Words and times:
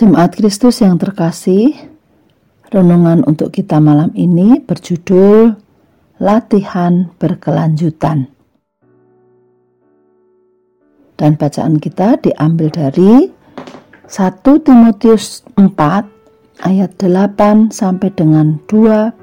Jemaat 0.00 0.32
Kristus 0.32 0.80
yang 0.80 0.96
terkasih, 0.96 1.76
renungan 2.72 3.20
untuk 3.28 3.52
kita 3.52 3.84
malam 3.84 4.08
ini 4.16 4.56
berjudul 4.56 5.52
Latihan 6.16 7.12
Berkelanjutan. 7.20 8.32
Dan 11.20 11.36
bacaan 11.36 11.76
kita 11.76 12.16
diambil 12.16 12.72
dari 12.72 13.28
1 14.08 14.40
Timotius 14.40 15.44
4 15.60 15.68
ayat 16.64 16.96
8 16.96 17.68
sampai 17.68 18.08
dengan 18.16 18.56
12. 18.72 19.20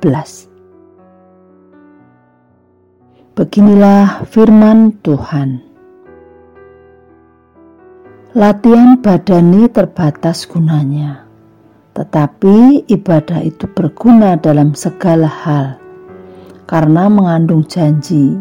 Beginilah 3.34 4.30
firman 4.30 4.94
Tuhan. 5.02 5.67
Latihan 8.36 9.00
badani 9.00 9.72
terbatas 9.72 10.44
gunanya, 10.44 11.24
tetapi 11.96 12.84
ibadah 12.92 13.40
itu 13.40 13.72
berguna 13.72 14.36
dalam 14.36 14.76
segala 14.76 15.32
hal 15.32 15.80
karena 16.68 17.08
mengandung 17.08 17.64
janji, 17.64 18.36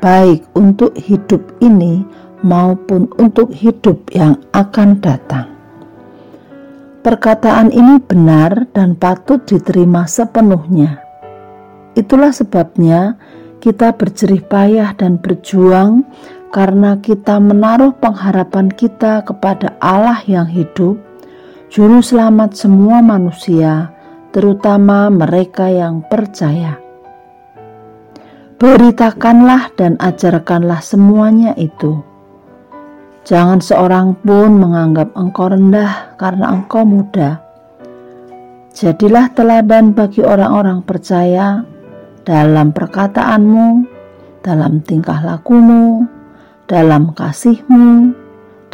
baik 0.00 0.40
untuk 0.56 0.96
hidup 0.96 1.44
ini 1.60 2.00
maupun 2.40 3.12
untuk 3.20 3.52
hidup 3.52 4.08
yang 4.16 4.40
akan 4.56 5.04
datang. 5.04 5.52
Perkataan 7.04 7.76
ini 7.76 8.00
benar 8.00 8.64
dan 8.72 8.96
patut 8.96 9.44
diterima 9.44 10.08
sepenuhnya. 10.08 10.96
Itulah 11.92 12.32
sebabnya 12.32 13.20
kita 13.60 13.92
berjerih 14.00 14.48
payah 14.48 14.96
dan 14.96 15.20
berjuang 15.20 16.08
karena 16.56 16.96
kita 17.04 17.36
menaruh 17.36 17.92
pengharapan 18.00 18.72
kita 18.72 19.20
kepada 19.28 19.76
Allah 19.76 20.24
yang 20.24 20.48
hidup, 20.48 20.96
Juru 21.68 22.00
Selamat 22.00 22.56
semua 22.56 23.04
manusia, 23.04 23.92
terutama 24.32 25.12
mereka 25.12 25.68
yang 25.68 26.00
percaya. 26.08 26.80
Beritakanlah 28.56 29.68
dan 29.76 30.00
ajarkanlah 30.00 30.80
semuanya 30.80 31.52
itu. 31.60 32.00
Jangan 33.28 33.60
seorang 33.60 34.16
pun 34.24 34.56
menganggap 34.56 35.12
engkau 35.12 35.52
rendah 35.52 36.16
karena 36.16 36.56
engkau 36.56 36.88
muda. 36.88 37.36
Jadilah 38.72 39.28
teladan 39.36 39.92
bagi 39.92 40.24
orang-orang 40.24 40.80
percaya 40.88 41.60
dalam 42.24 42.72
perkataanmu, 42.72 43.68
dalam 44.40 44.80
tingkah 44.80 45.20
lakumu, 45.20 46.15
dalam 46.66 47.14
kasihmu, 47.14 48.10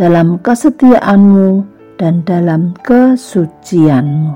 dalam 0.00 0.40
kesetiaanmu, 0.40 1.64
dan 2.00 2.24
dalam 2.24 2.72
kesucianmu. 2.80 4.34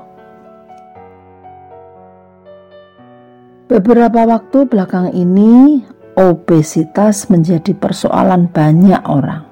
Beberapa 3.67 4.23
waktu 4.29 4.63
belakang 4.71 5.11
ini, 5.11 5.83
obesitas 6.15 7.27
menjadi 7.27 7.75
persoalan 7.75 8.47
banyak 8.47 9.03
orang, 9.11 9.43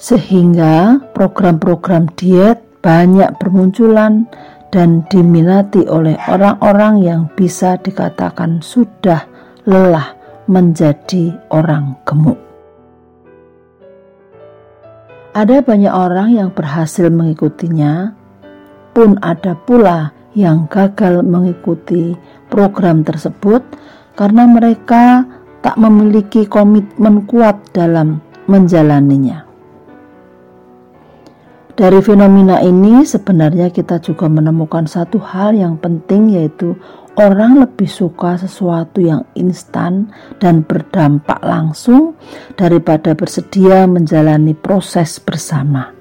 sehingga 0.00 1.04
program-program 1.12 2.08
diet 2.16 2.64
banyak 2.80 3.28
bermunculan 3.36 4.24
dan 4.72 5.04
diminati 5.12 5.84
oleh 5.84 6.16
orang-orang 6.24 7.04
yang 7.04 7.22
bisa 7.36 7.76
dikatakan 7.82 8.64
sudah 8.64 9.28
lelah 9.68 10.16
menjadi 10.48 11.36
orang 11.52 11.98
gemuk. 12.08 12.45
Ada 15.36 15.60
banyak 15.60 15.92
orang 15.92 16.32
yang 16.32 16.48
berhasil 16.48 17.12
mengikutinya, 17.12 18.16
pun 18.96 19.20
ada 19.20 19.52
pula 19.52 20.16
yang 20.32 20.64
gagal 20.64 21.20
mengikuti 21.20 22.16
program 22.48 23.04
tersebut 23.04 23.60
karena 24.16 24.48
mereka 24.48 25.28
tak 25.60 25.76
memiliki 25.76 26.48
komitmen 26.48 27.28
kuat 27.28 27.60
dalam 27.76 28.24
menjalaninya. 28.48 29.45
Dari 31.76 32.00
fenomena 32.00 32.64
ini, 32.64 33.04
sebenarnya 33.04 33.68
kita 33.68 34.00
juga 34.00 34.32
menemukan 34.32 34.88
satu 34.88 35.20
hal 35.20 35.52
yang 35.52 35.76
penting, 35.76 36.32
yaitu 36.32 36.72
orang 37.20 37.60
lebih 37.60 37.84
suka 37.84 38.40
sesuatu 38.40 39.04
yang 39.04 39.28
instan 39.36 40.08
dan 40.40 40.64
berdampak 40.64 41.36
langsung 41.44 42.16
daripada 42.56 43.12
bersedia 43.12 43.84
menjalani 43.84 44.56
proses 44.56 45.20
bersama. 45.20 45.92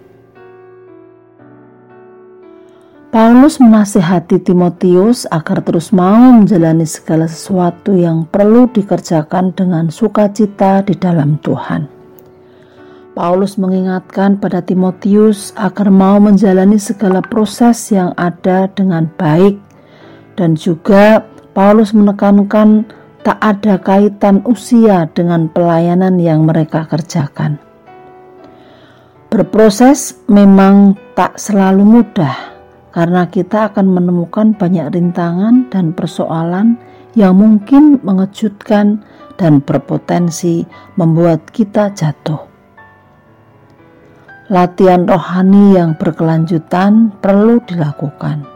Paulus 3.12 3.60
menasihati 3.60 4.44
Timotius 4.48 5.28
agar 5.28 5.60
terus 5.60 5.92
mau 5.92 6.40
menjalani 6.40 6.88
segala 6.88 7.28
sesuatu 7.28 7.96
yang 7.96 8.28
perlu 8.28 8.72
dikerjakan 8.72 9.52
dengan 9.52 9.92
sukacita 9.92 10.88
di 10.88 10.96
dalam 10.96 11.36
Tuhan. 11.44 11.95
Paulus 13.16 13.56
mengingatkan 13.56 14.36
pada 14.44 14.60
Timotius 14.60 15.56
agar 15.56 15.88
mau 15.88 16.20
menjalani 16.20 16.76
segala 16.76 17.24
proses 17.24 17.80
yang 17.88 18.12
ada 18.20 18.68
dengan 18.68 19.08
baik 19.16 19.56
dan 20.36 20.60
juga 20.60 21.24
Paulus 21.56 21.96
menekankan 21.96 22.84
tak 23.24 23.40
ada 23.40 23.80
kaitan 23.80 24.44
usia 24.44 25.08
dengan 25.16 25.48
pelayanan 25.48 26.20
yang 26.20 26.44
mereka 26.44 26.84
kerjakan. 26.92 27.56
Berproses 29.32 30.20
memang 30.28 31.00
tak 31.16 31.40
selalu 31.40 31.88
mudah 31.88 32.36
karena 32.92 33.32
kita 33.32 33.72
akan 33.72 33.96
menemukan 33.96 34.60
banyak 34.60 34.92
rintangan 34.92 35.72
dan 35.72 35.96
persoalan 35.96 36.76
yang 37.16 37.40
mungkin 37.40 38.04
mengejutkan 38.04 39.08
dan 39.40 39.64
berpotensi 39.64 40.68
membuat 41.00 41.48
kita 41.56 41.96
jatuh. 41.96 42.55
Latihan 44.46 45.10
rohani 45.10 45.74
yang 45.74 45.98
berkelanjutan 45.98 47.18
perlu 47.18 47.58
dilakukan 47.66 48.56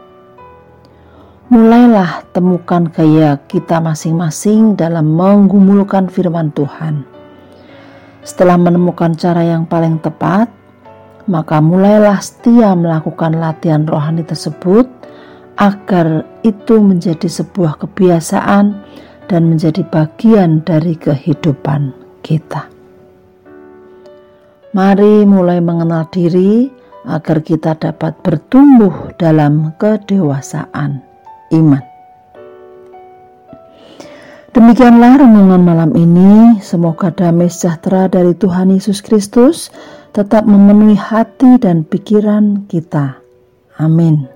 mulailah 1.50 2.30
temukan 2.30 2.86
gaya 2.86 3.34
kita 3.50 3.82
masing-masing 3.82 4.78
dalam 4.78 5.10
menggumulkan 5.18 6.06
firman 6.06 6.54
Tuhan. 6.54 7.02
Setelah 8.22 8.54
menemukan 8.54 9.18
cara 9.18 9.42
yang 9.42 9.66
paling 9.66 9.98
tepat, 9.98 10.46
maka 11.26 11.58
mulailah 11.58 12.22
setia 12.22 12.70
melakukan 12.78 13.34
latihan 13.34 13.82
rohani 13.82 14.22
tersebut 14.22 14.86
agar 15.58 16.22
itu 16.46 16.78
menjadi 16.78 17.26
sebuah 17.26 17.82
kebiasaan 17.82 18.86
dan 19.26 19.42
menjadi 19.50 19.82
bagian 19.90 20.62
dari 20.62 20.94
kehidupan 20.94 21.90
kita. 22.22 22.79
Mari 24.70 25.26
mulai 25.26 25.58
mengenal 25.58 26.06
diri 26.14 26.70
agar 27.02 27.42
kita 27.42 27.74
dapat 27.74 28.22
bertumbuh 28.22 29.10
dalam 29.18 29.74
kedewasaan 29.74 31.02
iman. 31.50 31.84
Demikianlah 34.54 35.26
renungan 35.26 35.62
malam 35.66 35.90
ini. 35.98 36.62
Semoga 36.62 37.10
damai 37.10 37.50
sejahtera 37.50 38.06
dari 38.06 38.30
Tuhan 38.38 38.70
Yesus 38.70 39.02
Kristus 39.02 39.74
tetap 40.14 40.46
memenuhi 40.46 40.94
hati 40.94 41.58
dan 41.58 41.82
pikiran 41.82 42.70
kita. 42.70 43.18
Amin. 43.74 44.30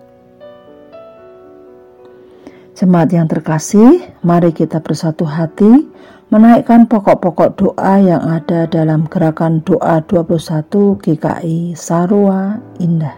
Jemaat 2.75 3.15
yang 3.15 3.31
terkasih, 3.31 4.19
mari 4.27 4.51
kita 4.51 4.83
bersatu 4.83 5.23
hati 5.23 5.87
menaikkan 6.35 6.91
pokok-pokok 6.91 7.51
doa 7.55 7.95
yang 8.03 8.19
ada 8.27 8.67
dalam 8.67 9.07
gerakan 9.07 9.63
doa 9.63 10.03
21 10.03 10.67
GKI 10.99 11.79
Sarua 11.79 12.59
Indah. 12.83 13.15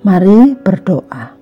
Mari 0.00 0.56
berdoa. 0.56 1.41